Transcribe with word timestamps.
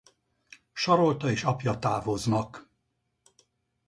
Sarolta 0.73 1.29
és 1.31 1.43
apja 1.43 1.79
távoznak. 1.79 2.69